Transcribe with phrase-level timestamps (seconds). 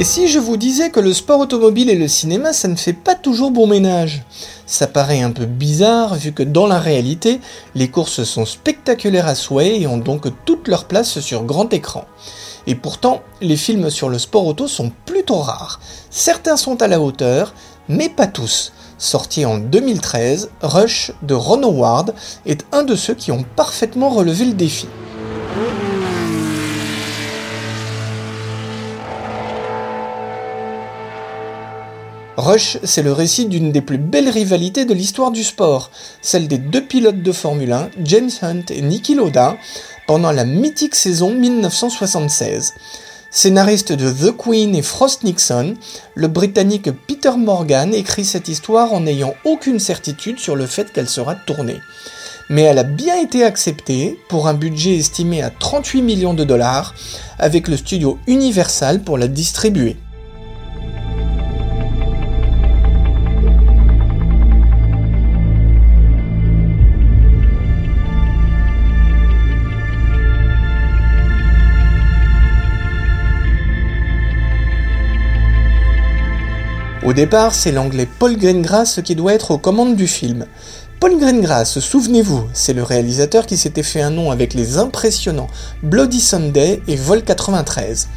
[0.00, 2.94] Et si je vous disais que le sport automobile et le cinéma, ça ne fait
[2.94, 4.22] pas toujours bon ménage?
[4.64, 7.38] Ça paraît un peu bizarre vu que dans la réalité,
[7.74, 12.06] les courses sont spectaculaires à souhait et ont donc toute leur place sur grand écran.
[12.66, 15.80] Et pourtant, les films sur le sport auto sont plutôt rares.
[16.08, 17.52] Certains sont à la hauteur,
[17.90, 18.72] mais pas tous.
[18.96, 22.14] Sorti en 2013, Rush de Ron Howard
[22.46, 24.86] est un de ceux qui ont parfaitement relevé le défi.
[32.36, 35.90] Rush, c'est le récit d'une des plus belles rivalités de l'histoire du sport,
[36.22, 39.56] celle des deux pilotes de Formule 1, James Hunt et Niki Loda,
[40.06, 42.74] pendant la mythique saison 1976.
[43.32, 45.74] Scénariste de The Queen et Frost Nixon,
[46.14, 51.08] le Britannique Peter Morgan écrit cette histoire en n'ayant aucune certitude sur le fait qu'elle
[51.08, 51.80] sera tournée.
[52.48, 56.94] Mais elle a bien été acceptée pour un budget estimé à 38 millions de dollars,
[57.38, 59.96] avec le studio Universal pour la distribuer.
[77.10, 80.46] Au départ, c'est l'anglais Paul Greengrass qui doit être aux commandes du film.
[81.00, 85.48] Paul Greengrass, souvenez-vous, c'est le réalisateur qui s'était fait un nom avec les impressionnants
[85.82, 88.08] Bloody Sunday et Vol 93.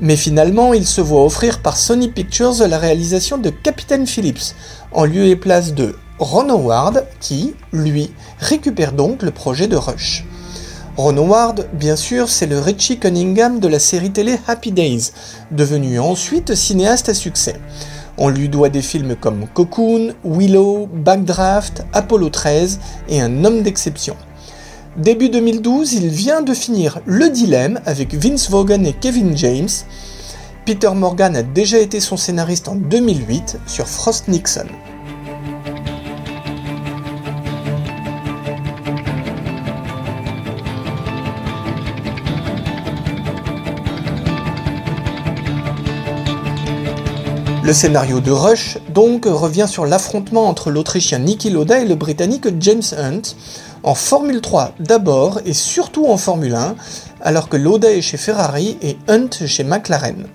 [0.00, 4.56] Mais finalement, il se voit offrir par Sony Pictures la réalisation de Captain Phillips,
[4.90, 8.10] en lieu et place de Ron Howard, qui, lui,
[8.40, 10.24] récupère donc le projet de Rush.
[10.96, 15.12] Ron Howard, bien sûr, c'est le Richie Cunningham de la série télé Happy Days,
[15.52, 17.60] devenu ensuite cinéaste à succès.
[18.16, 24.16] On lui doit des films comme Cocoon, Willow, Backdraft, Apollo 13 et Un homme d'exception.
[24.96, 29.68] Début 2012, il vient de finir Le Dilemme avec Vince Vaughan et Kevin James.
[30.64, 34.68] Peter Morgan a déjà été son scénariste en 2008 sur Frost Nixon.
[47.64, 52.46] Le scénario de Rush, donc, revient sur l'affrontement entre l'Autrichien Niki Loda et le Britannique
[52.60, 53.22] James Hunt,
[53.82, 56.74] en Formule 3 d'abord et surtout en Formule 1,
[57.22, 60.26] alors que Loda est chez Ferrari et Hunt chez McLaren.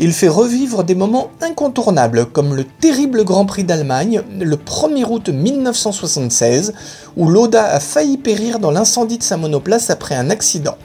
[0.00, 5.28] Il fait revivre des moments incontournables, comme le terrible Grand Prix d'Allemagne, le 1er août
[5.28, 6.74] 1976,
[7.16, 10.76] où Loda a failli périr dans l'incendie de sa monoplace après un accident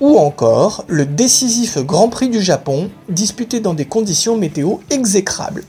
[0.00, 5.64] ou encore le décisif Grand Prix du Japon, disputé dans des conditions météo exécrables.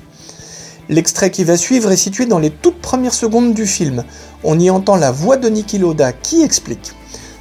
[0.89, 4.03] L'extrait qui va suivre est situé dans les toutes premières secondes du film.
[4.43, 6.93] On y entend la voix de Niki Loda qui explique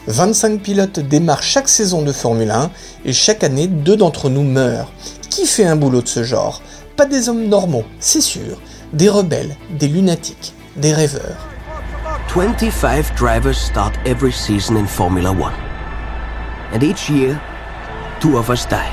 [0.09, 2.71] 25 pilotes démarrent chaque saison de Formule 1
[3.05, 4.93] et chaque année deux d'entre nous meurent.
[5.31, 6.63] Qui fait un boulot de ce genre?
[6.97, 8.61] Pas des hommes normaux, c'est sûr.
[8.93, 11.49] Des rebelles, des lunatiques, des rêveurs.
[12.35, 15.66] 25 drivers start every season in Formula 1.
[16.73, 17.41] And each year,
[18.21, 18.93] two of us die.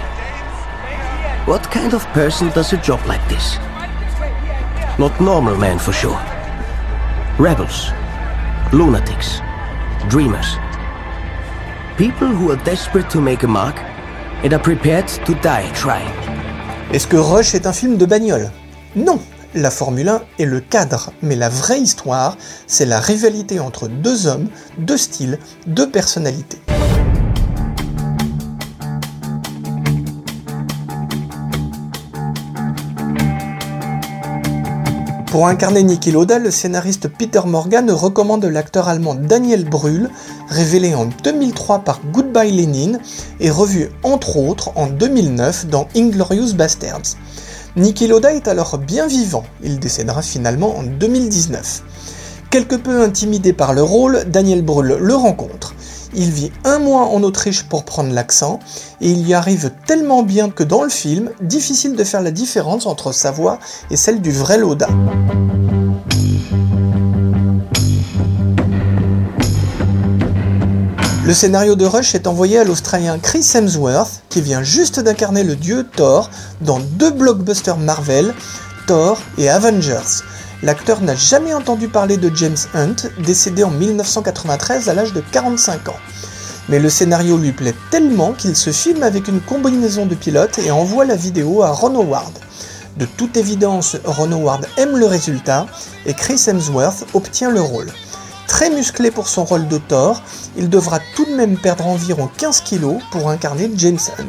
[1.46, 3.58] What kind of person does a job like this?
[4.98, 6.20] Not normal men for sure.
[7.38, 7.92] Rebels,
[8.72, 9.42] lunatics,
[10.10, 10.58] dreamers.
[11.98, 13.76] People who are desperate to make a mark
[14.44, 16.14] and are prepared to die trying.
[16.92, 18.52] Est-ce que Rush est un film de bagnole?
[18.96, 19.20] Non,
[19.56, 24.28] la Formule 1 est le cadre, mais la vraie histoire, c'est la rivalité entre deux
[24.28, 24.48] hommes,
[24.78, 26.60] deux styles, deux personnalités.
[35.34, 40.12] Pour incarner Niki Loda, le scénariste Peter Morgan recommande l'acteur allemand Daniel Brühl,
[40.48, 43.00] révélé en 2003 par Goodbye Lenin
[43.40, 47.18] et revu entre autres en 2009 dans Inglorious Bastards.
[47.76, 51.82] Niki Loda est alors bien vivant, il décédera finalement en 2019.
[52.52, 55.74] Quelque peu intimidé par le rôle, Daniel Brühl le rencontre.
[56.16, 58.60] Il vit un mois en Autriche pour prendre l'accent,
[59.02, 62.86] et il y arrive tellement bien que dans le film, difficile de faire la différence
[62.86, 64.90] entre sa voix et celle du vrai Loda.
[71.26, 75.56] Le scénario de Rush est envoyé à l'Australien Chris Hemsworth, qui vient juste d'incarner le
[75.56, 76.30] dieu Thor
[76.62, 78.36] dans deux blockbusters Marvel,
[78.88, 80.22] Thor et Avengers.
[80.64, 85.90] L'acteur n'a jamais entendu parler de James Hunt, décédé en 1993 à l'âge de 45
[85.90, 86.00] ans.
[86.70, 90.72] Mais le scénario lui plaît tellement qu'il se filme avec une combinaison de pilotes et
[90.72, 92.32] envoie la vidéo à Ron Howard.
[92.96, 95.66] De toute évidence, Ron Howard aime le résultat
[96.06, 97.92] et Chris Hemsworth obtient le rôle.
[98.48, 100.22] Très musclé pour son rôle de Thor,
[100.56, 104.24] il devra tout de même perdre environ 15 kilos pour incarner James Hunt.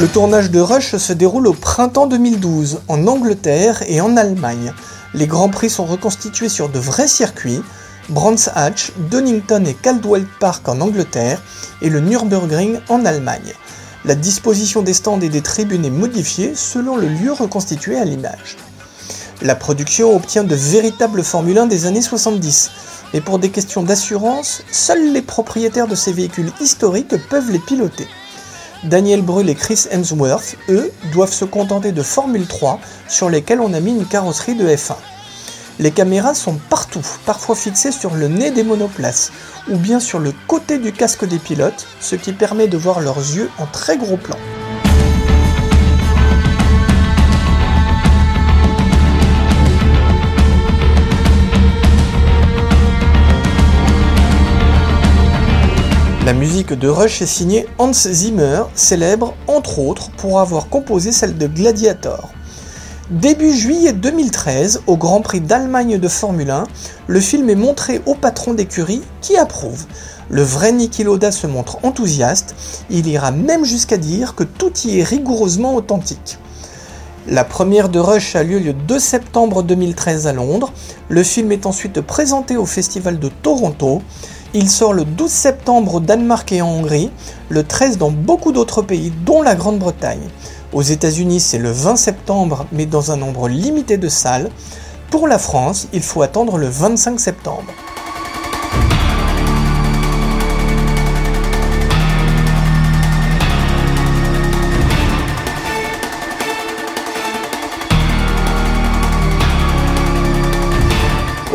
[0.00, 4.72] Le tournage de Rush se déroule au printemps 2012, en Angleterre et en Allemagne.
[5.12, 7.60] Les grands prix sont reconstitués sur de vrais circuits,
[8.08, 11.42] Brands Hatch, Donington et Caldwell Park en Angleterre
[11.82, 13.52] et le Nürburgring en Allemagne.
[14.06, 18.56] La disposition des stands et des tribunes est modifiée selon le lieu reconstitué à l'image.
[19.42, 22.70] La production obtient de véritables Formule 1 des années 70,
[23.12, 28.08] mais pour des questions d'assurance, seuls les propriétaires de ces véhicules historiques peuvent les piloter.
[28.84, 33.74] Daniel Brühl et Chris Hemsworth, eux, doivent se contenter de Formule 3 sur lesquelles on
[33.74, 34.94] a mis une carrosserie de F1.
[35.78, 39.32] Les caméras sont partout, parfois fixées sur le nez des monoplaces
[39.68, 43.18] ou bien sur le côté du casque des pilotes, ce qui permet de voir leurs
[43.18, 44.36] yeux en très gros plan.
[56.30, 61.36] La musique de Rush est signée Hans Zimmer, célèbre entre autres pour avoir composé celle
[61.36, 62.28] de Gladiator.
[63.10, 66.68] Début juillet 2013, au Grand Prix d'Allemagne de Formule 1,
[67.08, 69.86] le film est montré au patron d'écurie qui approuve.
[70.28, 72.54] Le vrai Niki Loda se montre enthousiaste,
[72.90, 76.38] il ira même jusqu'à dire que tout y est rigoureusement authentique.
[77.26, 80.72] La première de Rush a lieu le 2 septembre 2013 à Londres,
[81.08, 84.00] le film est ensuite présenté au Festival de Toronto,
[84.52, 87.10] il sort le 12 septembre au Danemark et en Hongrie,
[87.48, 90.28] le 13 dans beaucoup d'autres pays, dont la Grande-Bretagne.
[90.72, 94.50] Aux États-Unis, c'est le 20 septembre, mais dans un nombre limité de salles.
[95.10, 97.72] Pour la France, il faut attendre le 25 septembre.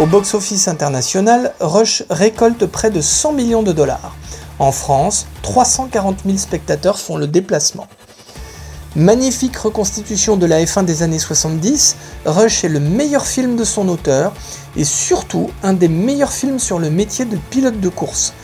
[0.06, 4.16] Au box-office international, Rush récolte près de 100 millions de dollars.
[4.60, 7.88] En France, 340 000 spectateurs font le déplacement.
[8.96, 11.96] Magnifique reconstitution de la F1 des années 70,
[12.28, 14.34] Rush est le meilleur film de son auteur
[14.76, 18.36] et surtout un des meilleurs films sur le métier de pilote de course.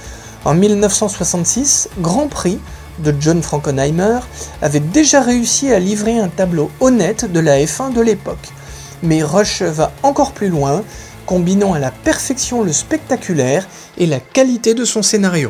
[0.46, 2.58] En 1966, Grand Prix
[3.04, 4.22] de John Frankenheimer
[4.64, 8.50] avait déjà réussi à livrer un tableau honnête de la F1 de l'époque.
[9.04, 10.84] Mais Rush va encore plus loin
[11.32, 13.66] combinant à la perfection le spectaculaire
[13.98, 15.50] et la qualité de son scénario.